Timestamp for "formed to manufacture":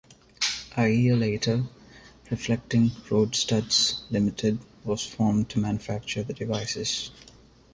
5.05-6.23